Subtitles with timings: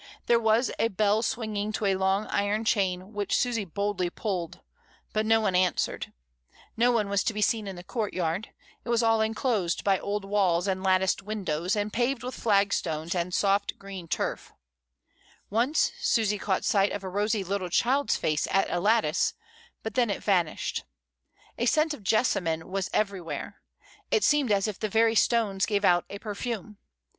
[0.25, 4.59] There was a bell swinging to a long iron chain, which Susy boldly pulled,
[5.13, 6.11] but no one an swered;
[6.75, 8.49] no one was to be seen in the courtyard;
[8.83, 13.31] it was all enclosed by old walls and latticed windows and paved with flagstones and
[13.31, 14.51] soft green tiurf—
[15.51, 19.35] once Susy caught sight of a rosy little child's face at a lattice,
[19.83, 20.83] but then it vanished.
[21.59, 23.61] A scent of jessa mine was everywhere;
[24.09, 26.79] it seemed as if the very stones gave out a perfume.